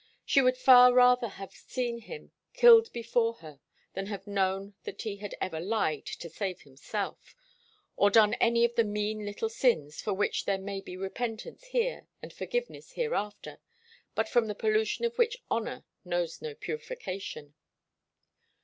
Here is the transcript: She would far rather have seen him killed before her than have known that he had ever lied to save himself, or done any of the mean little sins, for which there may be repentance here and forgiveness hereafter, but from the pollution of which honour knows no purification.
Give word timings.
She 0.25 0.41
would 0.41 0.57
far 0.57 0.91
rather 0.95 1.27
have 1.27 1.53
seen 1.53 1.99
him 1.99 2.31
killed 2.53 2.91
before 2.91 3.35
her 3.35 3.59
than 3.93 4.07
have 4.07 4.25
known 4.25 4.73
that 4.81 5.03
he 5.03 5.17
had 5.17 5.35
ever 5.39 5.59
lied 5.59 6.07
to 6.07 6.27
save 6.27 6.61
himself, 6.61 7.35
or 7.95 8.09
done 8.09 8.33
any 8.41 8.65
of 8.65 8.73
the 8.73 8.83
mean 8.83 9.23
little 9.23 9.47
sins, 9.47 10.01
for 10.01 10.11
which 10.15 10.45
there 10.45 10.57
may 10.57 10.81
be 10.81 10.97
repentance 10.97 11.65
here 11.65 12.07
and 12.19 12.33
forgiveness 12.33 12.93
hereafter, 12.93 13.59
but 14.15 14.27
from 14.27 14.47
the 14.47 14.55
pollution 14.55 15.05
of 15.05 15.19
which 15.19 15.37
honour 15.51 15.85
knows 16.03 16.41
no 16.41 16.55
purification. 16.55 17.53